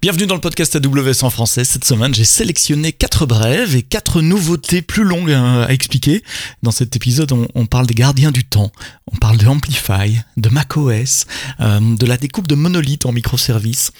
[0.00, 1.64] Bienvenue dans le podcast AWS en français.
[1.64, 6.22] Cette semaine, j'ai sélectionné quatre brèves et quatre nouveautés plus longues à expliquer.
[6.62, 8.70] Dans cet épisode, on, parle des gardiens du temps,
[9.12, 11.26] on parle de Amplify, de macOS,
[11.58, 13.90] euh, de la découpe de monolithes en microservices.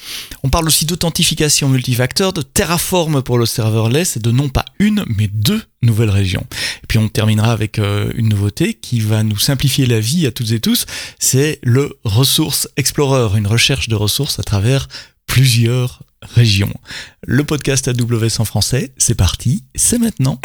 [0.45, 5.05] On parle aussi d'authentification multifacteur, de Terraform pour le serverless et de non pas une,
[5.17, 6.47] mais deux nouvelles régions.
[6.85, 10.31] Et puis on terminera avec euh, une nouveauté qui va nous simplifier la vie à
[10.31, 10.87] toutes et tous,
[11.19, 14.87] c'est le Resource Explorer, une recherche de ressources à travers
[15.29, 16.75] plusieurs régions.
[17.25, 20.41] Le podcast AWS en français, c'est parti, c'est maintenant.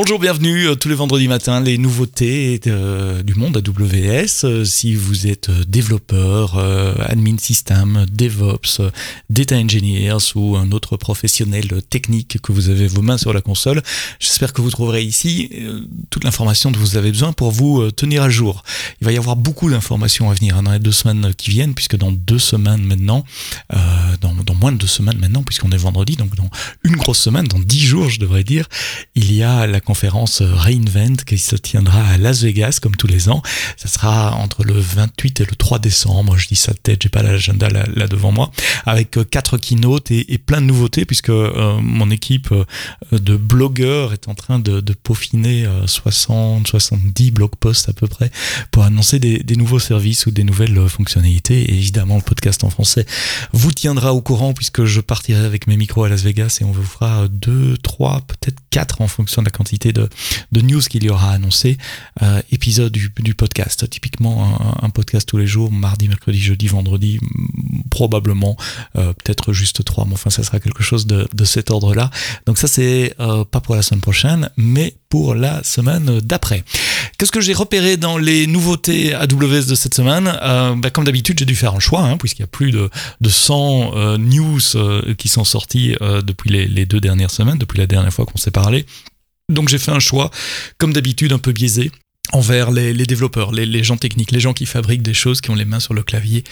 [0.00, 4.44] Bonjour, bienvenue euh, tous les vendredis matins, les nouveautés euh, du monde AWS.
[4.44, 6.56] Euh, si vous êtes développeur,
[7.00, 8.80] admin système, DevOps,
[9.28, 13.82] data engineers ou un autre professionnel technique que vous avez vos mains sur la console,
[14.20, 15.50] j'espère que vous trouverez ici
[16.10, 18.62] toute l'information dont vous avez besoin pour vous tenir à jour.
[19.00, 21.74] Il va y avoir beaucoup d'informations à venir hein, dans les deux semaines qui viennent,
[21.74, 23.24] puisque dans deux semaines maintenant,
[24.20, 26.50] dans, dans, moins de deux semaines maintenant, puisqu'on est vendredi, donc dans
[26.84, 28.68] une grosse semaine, dans dix jours je devrais dire,
[29.16, 33.30] il y a la conférence Reinvent qui se tiendra à Las Vegas comme tous les
[33.30, 33.40] ans.
[33.78, 36.36] Ça sera entre le 28 et le 3 décembre.
[36.36, 38.50] Je dis ça de tête, j'ai pas l'agenda là, devant moi.
[38.84, 42.66] Avec euh, quatre keynotes et, plein de nouveautés puisque euh, mon équipe euh,
[43.12, 48.30] de blogueurs est en train de, peaufiner 60, 70 blog posts à peu près
[48.70, 51.72] pour annoncer des, nouveaux services ou des nouvelles fonctionnalités.
[51.72, 53.06] Évidemment, le podcast en français
[53.52, 56.72] vous tiendra au courant puisque je partirai avec mes micros à Las Vegas et on
[56.72, 60.08] vous fera deux, trois, peut-être quatre en fonction de la quantité de,
[60.60, 61.78] news qu'il y aura annoncé,
[62.22, 63.88] euh, épisode du, podcast.
[63.88, 67.20] Typiquement un, podcast tous les jours, mardi, mercredi, jeudi, vendredi,
[67.90, 68.56] probablement,
[68.96, 72.10] euh, peut-être juste trois, mais enfin ça sera quelque chose de, cet ordre-là.
[72.46, 76.64] Donc ça c'est euh, pas pour la semaine prochaine, mais pour la semaine d'après.
[77.16, 80.24] Qu'est-ce que j'ai repéré dans les nouveautés AWS de cette semaine?
[80.78, 83.28] Bah, Comme d'habitude, j'ai dû faire un choix, hein, puisqu'il y a plus de, de
[83.28, 84.60] 100 news
[85.16, 88.84] qui sont sorties depuis les, deux dernières semaines, depuis la dernière fois qu'on s'est parlé.
[89.48, 90.30] Donc j'ai fait un choix,
[90.76, 91.90] comme d'habitude, un peu biaisé
[92.32, 95.64] envers les, développeurs, les, gens techniques, les gens qui fabriquent des choses, qui ont les
[95.64, 96.44] mains sur le clavier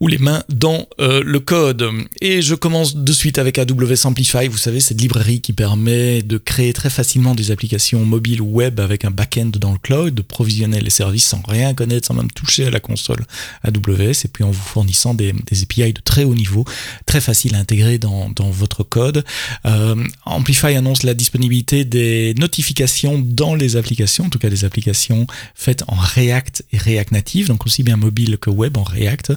[0.00, 1.88] ou les mains dans euh, le code.
[2.20, 6.38] Et je commence de suite avec AWS Amplify, vous savez, cette librairie qui permet de
[6.38, 10.22] créer très facilement des applications mobiles ou web avec un back-end dans le cloud, de
[10.22, 13.24] provisionner les services sans rien connaître, sans même toucher à la console
[13.62, 16.64] AWS, et puis en vous fournissant des, API de très haut niveau,
[17.06, 19.24] très facile à intégrer dans, votre code.
[19.64, 25.05] Euh, Amplify annonce la disponibilité des notifications dans les applications, en tout cas des applications
[25.54, 29.32] faite en React et React Native, donc aussi bien mobile que web en React.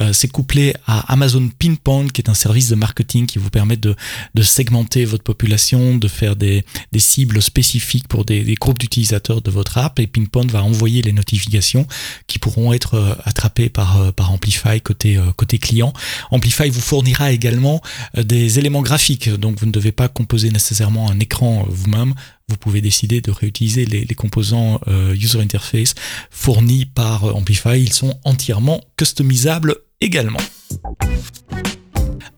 [0.00, 3.76] Euh, c'est couplé à Amazon Pinpoint, qui est un service de marketing qui vous permet
[3.76, 3.94] de,
[4.42, 6.64] segmenter votre population, de faire des,
[6.96, 9.98] cibles spécifiques pour des, groupes d'utilisateurs de votre app.
[9.98, 11.86] Et Pinpoint va envoyer les notifications
[12.26, 15.92] qui pourront être euh, attrapées par, euh, par Amplify côté, côté client.
[16.30, 17.80] Amplify vous fournira également
[18.16, 22.14] des éléments graphiques, donc vous ne devez pas composer nécessairement un écran vous-même
[22.50, 25.94] vous pouvez décider de réutiliser les, composants euh, user interface
[26.30, 27.80] fournis par euh, Amplify.
[27.80, 30.40] Ils sont entièrement customisables également.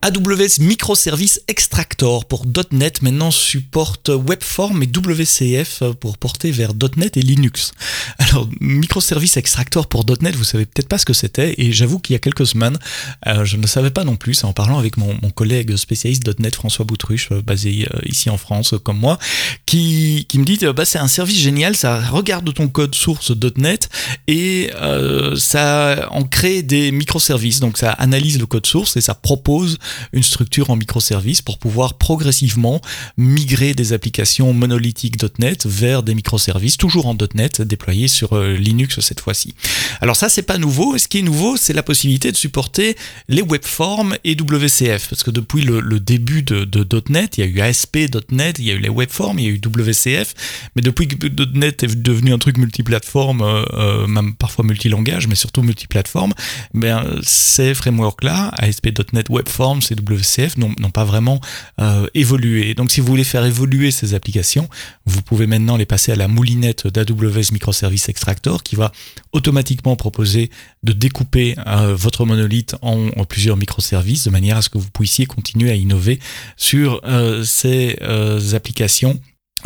[0.03, 2.43] AWS Microservice Extractor pour
[2.73, 3.01] .NET.
[3.01, 7.71] Maintenant supporte Webform et WCF pour porter vers .NET et Linux.
[8.17, 12.15] Alors Microservice Extractor pour .NET, vous savez peut-être pas ce que c'était et j'avoue qu'il
[12.15, 12.77] y a quelques semaines,
[13.27, 16.83] euh, je ne savais pas non plus, en parlant avec mon, collègue spécialiste .NET François
[16.83, 19.17] Boutruche, euh, basé euh, ici en France comme moi,
[19.65, 23.87] qui, qui me dit bah, c'est un service génial, ça regarde ton code source .NET
[24.27, 24.69] et
[25.37, 29.77] ça en crée des microservices, donc ça analyse le code source et ça propose
[30.11, 32.81] une structure en microservices pour pouvoir progressivement
[33.17, 38.99] migrer des applications monolithiques .NET vers des microservices, toujours en .NET, déployés sur euh, Linux
[38.99, 39.55] cette fois-ci.
[40.01, 40.97] Alors ça, c'est pas nouveau.
[40.97, 42.95] Ce qui est nouveau, c'est la possibilité de supporter
[43.27, 46.67] les webforms et WCF, parce que depuis le, début de,
[47.09, 49.51] .NET, il y a eu ASP.NET, il y a eu les webforms, il y a
[49.51, 50.33] eu WCF,
[50.75, 55.35] mais depuis que .NET est devenu un truc multiplateforme, euh, euh, même parfois multilangage, mais
[55.35, 56.33] surtout multiplateforme,
[56.73, 61.39] ben, ces frameworks-là, ASP.NET Webforms, ces WCF n'ont pas vraiment
[61.79, 62.73] euh, évolué.
[62.73, 64.67] Donc si vous voulez faire évoluer ces applications,
[65.05, 68.91] vous pouvez maintenant les passer à la moulinette d'AWS Microservice Extractor qui va
[69.31, 70.49] automatiquement proposer
[70.83, 75.25] de découper euh, votre monolithe en, plusieurs microservices de manière à ce que vous puissiez
[75.25, 76.19] continuer à innover
[76.57, 77.97] sur euh, ces
[78.53, 79.19] applications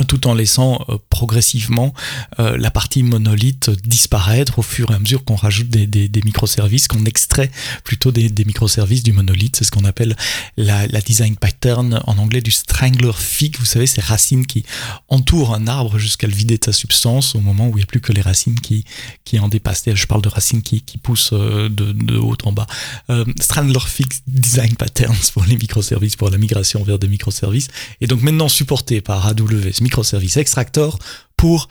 [0.07, 0.85] tout en laissant
[1.17, 1.95] progressivement
[2.39, 7.05] euh, la partie monolithe disparaître au fur et à mesure qu'on rajoute des, microservices, qu'on
[7.05, 7.49] extrait
[7.83, 9.55] plutôt des, microservices du monolithe.
[9.55, 10.15] C'est ce qu'on appelle
[10.57, 13.57] la, design pattern en anglais du strangler fig.
[13.57, 14.63] Vous savez, ces racines qui
[15.09, 17.87] entourent un arbre jusqu'à le vider de sa substance au moment où il n'y a
[17.87, 18.85] plus que les racines qui,
[19.25, 19.85] qui en dépassent.
[19.91, 22.67] Je parle de racines qui, poussent euh, de, de, haut en bas.
[23.09, 27.69] Euh, strangler fig design patterns pour les microservices, pour la migration vers des microservices.
[28.01, 30.99] Et donc maintenant supporté par AWS microservice extractor
[31.37, 31.69] pour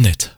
[0.00, 0.36] .NET.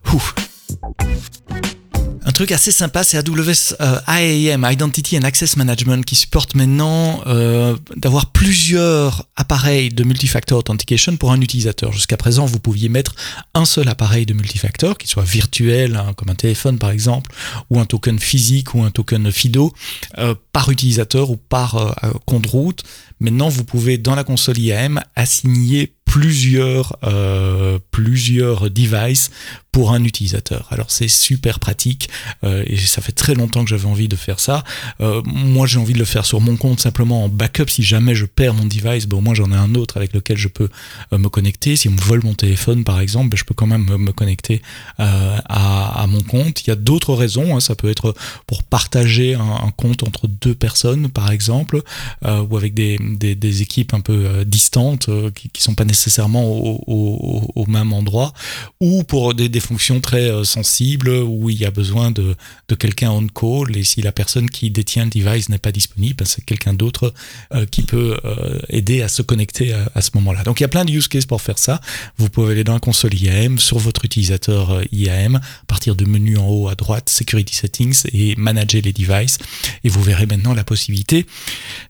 [2.27, 7.21] Un truc assez sympa, c'est AWS euh, IAM, Identity and Access Management, qui supporte maintenant
[7.27, 11.93] euh, d'avoir plusieurs appareils de multifactor authentication pour un utilisateur.
[11.93, 13.15] Jusqu'à présent, vous pouviez mettre
[13.53, 17.31] un seul appareil de multifactor, qui soit virtuel, hein, comme un téléphone par exemple,
[17.69, 19.75] ou un token physique ou un token FIDO,
[20.17, 21.95] euh, par utilisateur ou par
[22.25, 22.85] compte route.
[23.21, 29.33] Maintenant, vous pouvez dans la console IAM assigner plusieurs, euh, plusieurs devices
[29.75, 30.69] pour un utilisateur.
[30.71, 32.09] Alors c'est super pratique
[32.45, 34.63] euh, et ça fait très longtemps que j'avais envie de faire ça.
[35.01, 37.69] Euh, moi j'ai envie de le faire sur mon compte simplement en backup.
[37.69, 40.37] Si jamais je perds mon device, bon, au moins j'en ai un autre avec lequel
[40.37, 40.69] je peux
[41.13, 41.75] euh, me connecter.
[41.75, 44.63] Si on me vole mon téléphone par exemple, ben, je peux quand même me, connecter
[45.01, 46.63] euh, à, à, mon compte.
[46.63, 47.57] Il y a d'autres raisons.
[47.57, 47.59] Hein.
[47.59, 48.15] Ça peut être
[48.47, 51.83] pour partager un, un, compte entre deux personnes par exemple
[52.25, 56.45] euh, ou avec des, des, des, équipes un peu distantes qui, qui sont pas nécessairement
[56.45, 58.33] au, au, au, même endroit
[58.81, 62.37] ou pour des, des fonctions très euh, sensibles où il y a besoin de,
[62.69, 66.17] de quelqu'un on call et si la personne qui détient le device n'est pas disponible,
[66.17, 67.13] ben c'est quelqu'un d'autre
[67.53, 70.43] euh, qui peut euh, aider à se connecter à, ce moment-là.
[70.43, 71.81] Donc il y a plein de use cases pour faire ça.
[72.17, 76.37] Vous pouvez aller dans la console IAM sur votre utilisateur euh, IAM, partir de menu
[76.37, 79.39] en haut à droite, Security Settings et manager les devices
[79.83, 81.27] et vous verrez maintenant la possibilité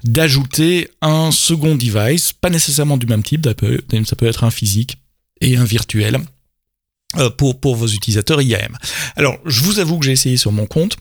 [0.05, 3.55] d'ajouter un second device, pas nécessairement du même type, ça
[4.17, 4.99] peut être un physique
[5.41, 6.19] et un virtuel
[7.37, 8.77] pour, pour vos utilisateurs IAM.
[9.17, 10.97] Alors, je vous avoue que j'ai essayé sur mon compte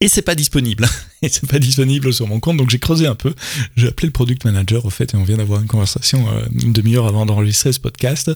[0.00, 0.88] et c'est pas disponible.
[1.22, 3.34] et c'est pas disponible sur mon compte, donc j'ai creusé un peu.
[3.76, 6.72] J'ai appelé le product manager au fait et on vient d'avoir une conversation euh, une
[6.72, 8.30] demi-heure avant d'enregistrer ce podcast.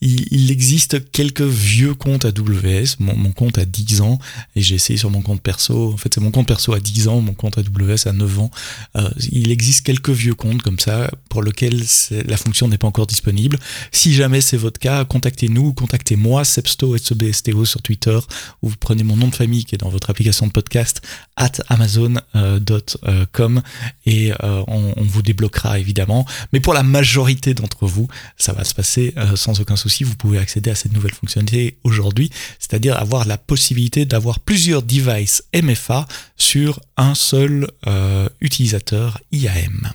[0.00, 2.96] Il, il, existe quelques vieux comptes AWS.
[2.98, 4.18] Mon, mon compte a 10 ans
[4.56, 5.92] et j'ai essayé sur mon compte perso.
[5.92, 8.50] En fait, c'est mon compte perso à 10 ans, mon compte AWS à 9 ans.
[8.96, 13.06] Euh, il existe quelques vieux comptes comme ça pour lesquels la fonction n'est pas encore
[13.06, 13.58] disponible.
[13.92, 18.18] Si jamais c'est votre cas, contactez-nous, contactez-moi, Sepsto, SEBSTO sur Twitter,
[18.62, 21.02] ou vous prenez mon nom de famille qui est dans votre application de podcast
[21.36, 23.62] at amazon.com
[24.06, 26.26] et euh, on, vous débloquera évidemment.
[26.52, 30.04] Mais pour la majorité d'entre vous, ça va se passer euh, sans aucun souci.
[30.04, 35.44] Vous pouvez accéder à cette nouvelle fonctionnalité aujourd'hui, c'est-à-dire avoir la possibilité d'avoir plusieurs devices
[35.54, 36.06] MFA
[36.36, 39.92] sur un seul euh, utilisateur IAM.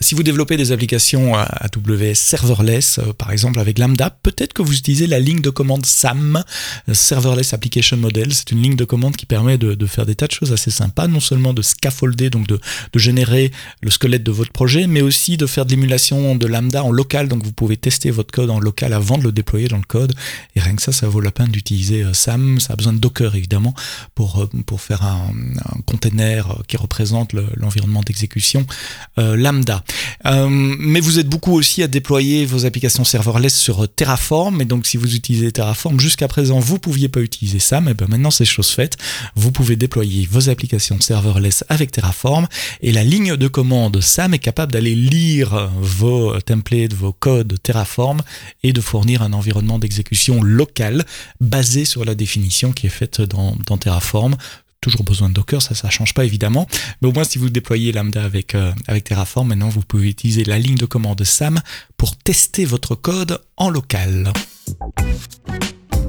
[0.00, 4.72] Si vous développez des applications AWS serverless, euh, par exemple avec Lambda, peut-être que vous
[4.76, 6.42] utilisez la ligne de commande SAM,
[6.92, 8.32] Serverless Application Model.
[8.32, 11.08] C'est une ligne de commande qui permet de, faire des tas de choses assez sympas,
[11.08, 12.60] non seulement de scaffolder, donc de,
[12.94, 13.52] générer
[13.82, 17.28] le squelette de votre projet, mais aussi de faire de l'émulation de Lambda en local.
[17.28, 20.14] Donc vous pouvez tester votre code en local avant de le déployer dans le code.
[20.54, 22.60] Et rien que ça, ça vaut la peine d'utiliser euh, SAM.
[22.60, 23.74] Ça a besoin de Docker évidemment
[24.14, 25.32] pour, euh, pour faire un,
[25.86, 28.66] container qui représente l'environnement le, d'exécution
[29.18, 29.82] euh, Lambda.
[30.26, 34.60] Euh, mais vous êtes beaucoup aussi à déployer vos applications serverless sur Terraform.
[34.60, 37.80] Et donc, si vous utilisez Terraform, jusqu'à présent, vous pouviez pas utiliser ça.
[37.80, 38.96] Mais ben maintenant, c'est chose faite.
[39.34, 42.46] Vous pouvez déployer vos applications serverless avec Terraform.
[42.82, 48.22] Et la ligne de commande SAM est capable d'aller lire vos templates, vos codes Terraform
[48.62, 51.04] et de fournir un environnement d'exécution local
[51.40, 54.36] basé sur la définition qui est faite dans Terraform
[54.80, 56.66] toujours besoin de Docker, ça ça change pas évidemment,
[57.00, 60.44] mais au moins si vous déployez Lambda avec, euh, avec Terraform, maintenant vous pouvez utiliser
[60.44, 61.60] la ligne de commande SAM
[61.96, 64.32] pour tester votre code en local.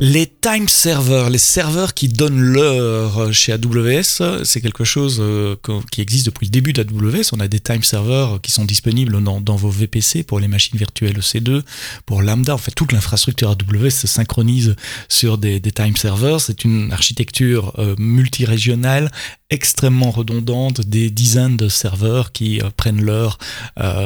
[0.01, 5.57] Les time servers, les serveurs qui donnent l'heure chez AWS, c'est quelque chose euh,
[5.91, 7.33] qui existe depuis le début d'AWS.
[7.33, 11.17] On a des time servers qui sont disponibles dans, vos VPC pour les machines virtuelles
[11.17, 11.63] EC2,
[12.05, 12.53] pour Lambda.
[12.53, 14.77] En fait, toute l'infrastructure AWS se synchronise
[15.09, 16.39] sur des, time servers.
[16.39, 19.11] C'est une architecture euh, multirégionale
[19.49, 23.37] extrêmement redondante, des dizaines de serveurs qui euh, prennent l'heure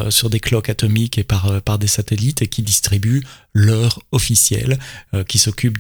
[0.10, 3.24] sur des clocks atomiques et par, par des satellites et qui distribuent
[3.54, 4.80] l'heure officielle,
[5.14, 5.78] euh, qui s'occupe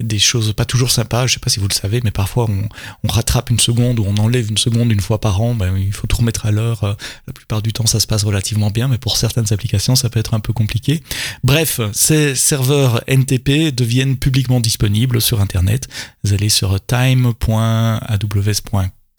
[0.00, 2.68] des, choses pas toujours sympas, je sais pas si vous le savez, mais parfois on,
[3.08, 6.06] rattrape une seconde ou on enlève une seconde une fois par an, ben, il faut
[6.06, 9.16] tout remettre à l'heure, la plupart du temps ça se passe relativement bien, mais pour
[9.16, 11.02] certaines applications ça peut être un peu compliqué.
[11.44, 15.88] Bref, ces serveurs NTP deviennent publiquement disponibles sur Internet,
[16.24, 17.38] vous allez sur time.aws.com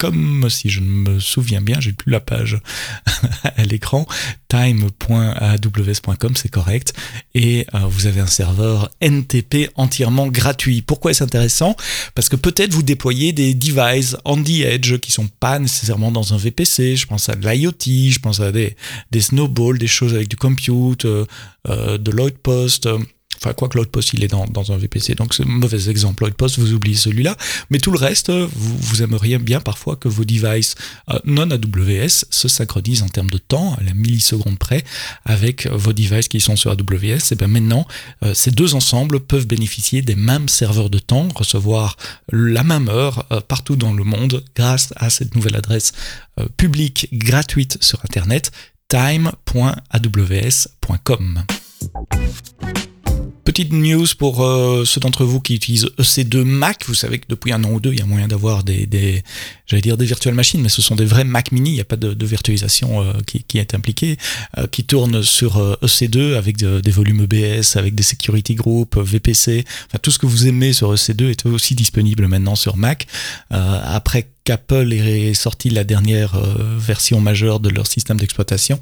[0.00, 2.58] comme si je ne me souviens bien, j'ai plus la page
[3.44, 4.06] à l'écran,
[4.48, 6.94] time.aws.com, c'est correct,
[7.34, 10.80] et euh, vous avez un serveur NTP entièrement gratuit.
[10.80, 11.76] Pourquoi est-ce intéressant?
[12.14, 16.32] Parce que peut-être vous déployez des devices on the edge qui sont pas nécessairement dans
[16.32, 18.74] un VPC, je pense à de l'IoT, je pense à des,
[19.20, 21.26] snowballs, des choses avec du compute, euh,
[21.68, 22.88] euh, de Lloydpost,
[23.42, 26.30] Enfin, quoi que post il est dans, un VPC, donc c'est un mauvais exemple.
[26.32, 27.38] post vous oubliez celui-là.
[27.70, 30.74] Mais tout le reste, vous, aimeriez bien parfois que vos devices
[31.08, 34.84] euh, non AWS se synchronisent en termes de temps, à la milliseconde près,
[35.24, 37.32] avec vos devices qui sont sur AWS.
[37.32, 37.86] Et bien maintenant,
[38.24, 41.96] euh, ces deux ensembles peuvent bénéficier des mêmes serveurs de temps, recevoir
[42.30, 45.92] la même heure euh, partout dans le monde grâce à cette nouvelle adresse
[46.56, 48.50] publique gratuite sur Internet,
[48.88, 49.30] time.aws.com.
[53.44, 56.84] Petite news pour euh, ceux d'entre vous qui utilisent EC2 Mac.
[56.86, 59.22] Vous savez que depuis un an ou deux, il y a moyen d'avoir des, des
[59.66, 61.70] j'allais dire des virtual machines, mais ce sont des vrais Mac mini.
[61.70, 64.18] Il n'y a pas de, virtualisation euh, qui, est impliquée,
[64.58, 69.64] euh, qui tournent sur EC2 avec des volumes EBS, avec des security groups, VPC.
[70.02, 73.06] Tout ce que vous aimez sur EC2 est aussi disponible maintenant sur Mac.
[73.50, 78.78] après Apple est sorti la dernière euh, version majeure de leur système d'exploitation.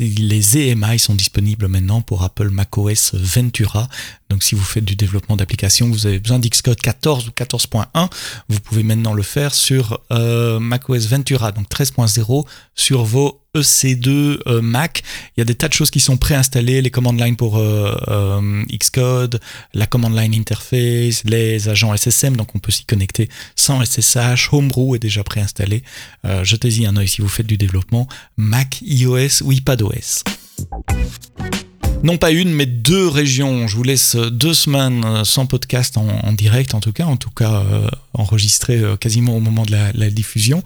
[0.00, 3.88] Les EMI sont disponibles maintenant pour Apple macOS Ventura.
[4.28, 8.08] Donc si vous faites du développement d'applications, vous avez besoin d'Xcode 14 ou 14.1,
[8.48, 12.44] vous pouvez maintenant le faire sur euh, macOS Ventura, donc 13.0
[12.74, 15.02] sur vos EC2 euh, Mac.
[15.36, 17.96] Il y a des tas de choses qui sont préinstallées, les command line pour euh,
[18.08, 19.40] euh, Xcode,
[19.72, 24.52] la command line interface, les agents SSM, donc on peut s'y connecter sans SSH.
[24.52, 25.82] Homebrew est déjà préinstallé.
[26.24, 30.24] Jetez-y un œil si vous faites du développement Mac, iOS ou iPadOS
[32.02, 33.66] non pas une, mais deux régions.
[33.66, 37.64] Je vous laisse deux semaines sans podcast en, direct, en tout cas,
[38.14, 40.62] enregistré euh, quasiment au moment de la, diffusion.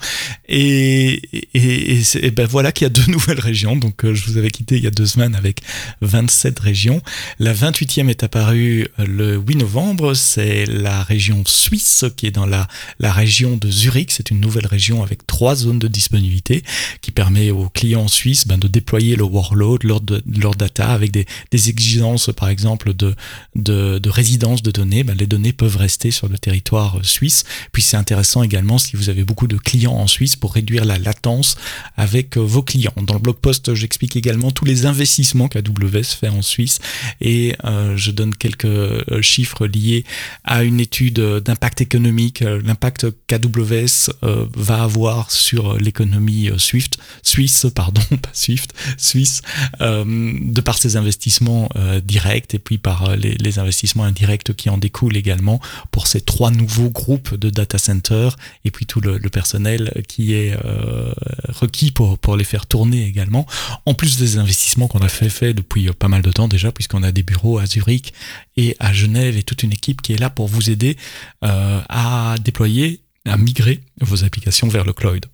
[0.49, 1.23] Et,
[1.55, 3.77] et, ben voilà qu'il y a deux nouvelles régions.
[3.77, 5.63] Donc euh, je vous avais quitté il y a deux semaines avec
[6.03, 7.01] 27 régions.
[7.39, 10.15] La 28e est apparue le 8 novembre.
[10.15, 14.13] C'est la région suisse qui est dans la, la région de Zurich.
[14.13, 16.63] C'est une nouvelle région avec trois zones de disponibilité
[17.01, 21.27] qui permet aux clients suisses ben, de déployer le workload, leur, leur data avec des
[21.51, 23.15] des exigences, par exemple, de,
[23.55, 27.38] de, résidence de données, ben, les données peuvent rester sur le territoire suisse.
[27.73, 30.99] Puis c'est intéressant également si vous avez beaucoup de clients en Suisse pour réduire la
[30.99, 31.57] latence
[31.97, 32.93] avec euh, vos clients.
[33.03, 36.79] Dans le blog post, j'explique également tous les investissements qu'AWS fait en Suisse
[37.21, 40.05] et euh, je donne quelques euh, chiffres liés
[40.45, 44.11] à une étude d'impact économique, l'impact qu'AWS
[44.57, 49.43] va avoir sur l'économie Swift, suisse, pardon, pas Swift, suisse,
[49.81, 51.69] de par ses investissements
[52.05, 56.91] directs et puis par les, investissements indirects qui en découlent également pour ces trois nouveaux
[56.91, 61.13] groupes de data centers et puis tout le, personnel qui est euh,
[61.49, 63.47] requis pour, pour les faire tourner également.
[63.85, 67.03] En plus des investissements qu'on a fait, fait depuis pas mal de temps déjà, puisqu'on
[67.03, 68.15] a des bureaux à Zurich
[68.57, 70.97] et à Genève et toute une équipe qui est là pour vous aider
[71.43, 75.27] à déployer, à migrer vos applications vers le cloud.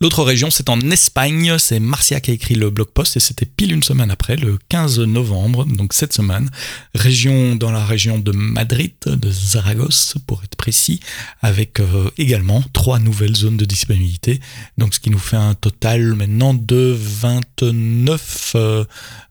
[0.00, 1.56] L'autre région, c'est en Espagne.
[1.58, 4.58] C'est Marcia qui a écrit le blog post et c'était pile une semaine après, le
[4.68, 6.50] 15 novembre, donc cette semaine.
[6.94, 11.00] Région dans la région de Madrid, de Zaragoza pour être précis,
[11.40, 14.40] avec euh, également trois nouvelles zones de disponibilité.
[14.78, 18.84] Donc ce qui nous fait un total maintenant de 29 euh,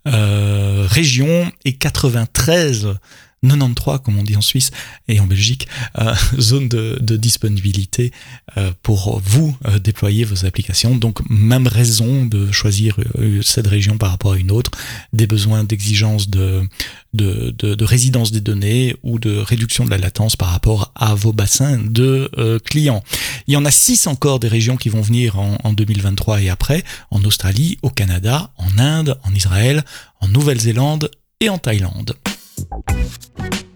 [0.07, 2.95] euh, régions et 93
[3.43, 4.69] 93, comme on dit en Suisse
[5.07, 5.67] et en Belgique,
[5.97, 8.11] euh, zone de, disponibilité
[8.57, 10.95] euh, pour vous euh, déployer vos applications.
[10.95, 12.97] Donc, même raison de choisir
[13.41, 14.71] cette région par rapport à une autre,
[15.13, 16.61] des besoins d'exigence de,
[17.13, 21.33] de, de, résidence des données ou de réduction de la latence par rapport à vos
[21.33, 22.29] bassins de
[22.63, 23.03] clients.
[23.47, 26.49] Il y en a six encore des régions qui vont venir en, en 2023 et
[26.49, 29.83] après, en Australie, au Canada, en Inde, en Israël,
[30.19, 32.15] en Nouvelle-Zélande et en Thaïlande.
[32.69, 33.70] Thank you.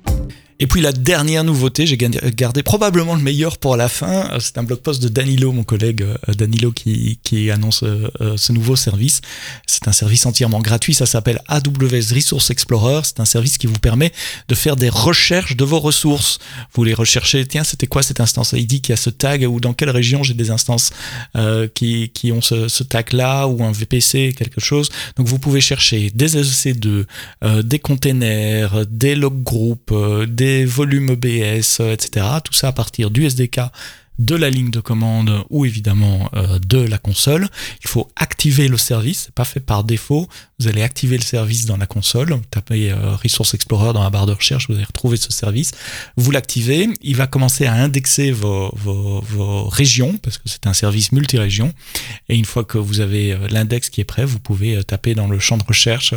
[0.59, 4.31] Et puis la dernière nouveauté, j'ai gardé probablement le meilleur pour la fin.
[4.31, 8.37] Euh, c'est un blog post de Danilo, mon collègue euh, Danilo, qui, qui annonce euh,
[8.37, 9.19] ce nouveau service.
[9.67, 13.01] C'est un service entièrement gratuit, ça s'appelle AWS Resource Explorer.
[13.03, 14.13] C'est un service qui vous permet
[14.47, 16.39] de faire des recherches de vos ressources.
[16.73, 18.51] Vous les recherchez, tiens, c'était quoi cette instance?
[18.51, 20.91] Qu'il y a ce tag ou dans quelle région j'ai des instances
[21.73, 24.89] qui, qui ont ce, ce tag-là ou un VPC, quelque chose.
[25.17, 27.05] Donc vous pouvez chercher des EC2,
[27.63, 29.93] des containers, des log groups,
[30.27, 32.25] des volumes EBS, etc.
[32.43, 33.61] Tout ça à partir du SDK
[34.19, 37.47] de la ligne de commande ou évidemment euh, de la console.
[37.83, 40.27] Il faut activer le service, c'est pas fait par défaut.
[40.59, 44.25] Vous allez activer le service dans la console, tapez euh, Resource Explorer dans la barre
[44.25, 45.71] de recherche, vous allez retrouver ce service.
[46.15, 51.11] Vous l'activez, il va commencer à indexer vos, vos, régions parce que c'est un service
[51.11, 51.73] multi-région.
[52.29, 55.27] Et une fois que vous avez euh, l'index qui est prêt, vous pouvez taper dans
[55.27, 56.13] le champ de recherche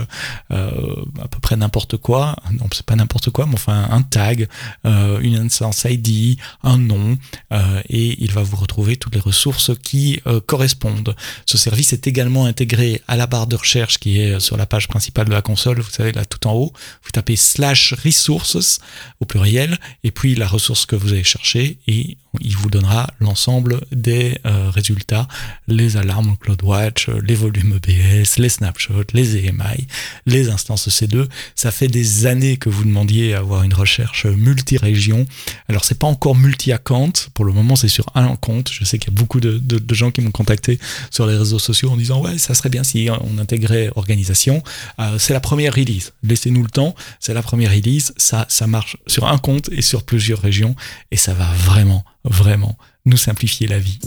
[0.50, 2.36] à peu près n'importe quoi.
[2.52, 4.48] Non, c'est pas n'importe quoi, mais enfin un tag,
[4.84, 7.18] une instance ID, un nom
[7.90, 11.14] et il va vous retrouver toutes les ressources qui euh, correspondent.
[11.46, 14.88] Ce service est également intégré à la barre de recherche qui est sur la page
[14.88, 18.78] principale de la console, vous savez là tout en haut, vous tapez slash resources
[19.20, 23.80] au pluriel et puis la ressource que vous allez chercher et il vous donnera l'ensemble
[23.90, 25.26] des euh, résultats,
[25.66, 29.86] les alarmes CloudWatch, les volumes EBS, les snapshots, les EMI,
[30.26, 31.26] les instances C2.
[31.54, 35.26] Ça fait des années que vous demandiez à avoir une recherche multi-région.
[35.68, 38.70] Alors c'est pas encore multi-account, pour le moment c'est sur un compte.
[38.70, 39.60] Je sais qu'il y a beaucoup de,
[39.94, 40.78] gens qui m'ont contacté
[41.10, 44.62] sur les réseaux sociaux en disant ouais ça serait bien si on intégrait organisation.
[45.00, 48.96] Euh, c'est la première release, laissez-nous le temps, c'est la première release, ça, ça marche
[49.06, 50.76] sur un compte et sur plusieurs régions
[51.10, 53.98] et ça va vraiment vraiment nous simplifier la vie.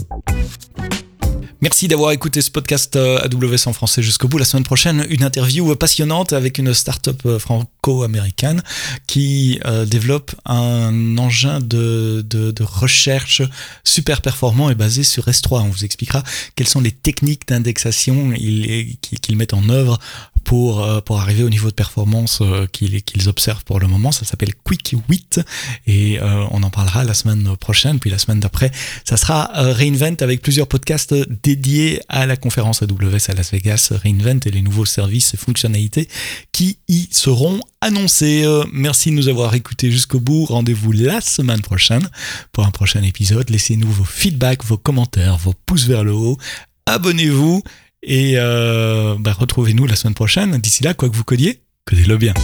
[1.62, 4.36] Merci d'avoir écouté ce podcast euh, AWS en français jusqu'au bout.
[4.36, 8.64] La semaine prochaine, une interview passionnante avec une startup euh, franco-américaine
[9.06, 13.42] qui euh, développe un engin de, de, recherche
[13.84, 15.60] super performant et basé sur S3.
[15.60, 16.24] On vous expliquera
[16.56, 20.00] quelles sont les techniques d'indexation qu'ils mettent en œuvre
[20.44, 24.12] pour, pour arriver au niveau de performance qu'ils observent pour le moment.
[24.12, 25.40] Ça s'appelle Quick 8
[25.86, 27.98] et on en parlera la semaine prochaine.
[27.98, 28.70] Puis la semaine d'après,
[29.04, 34.40] ça sera Reinvent avec plusieurs podcasts dédié à la conférence AWS à Las Vegas, Reinvent
[34.44, 36.08] et les nouveaux services et fonctionnalités
[36.52, 38.42] qui y seront annoncés.
[38.44, 40.44] Euh, merci de nous avoir écoutés jusqu'au bout.
[40.44, 42.08] Rendez-vous la semaine prochaine
[42.52, 43.50] pour un prochain épisode.
[43.50, 46.38] Laissez-nous vos feedbacks, vos commentaires, vos pouces vers le haut.
[46.86, 47.62] Abonnez-vous
[48.02, 50.58] et euh, bah, retrouvez-nous la semaine prochaine.
[50.58, 52.34] D'ici là, quoi que vous codiez, codez-le bien.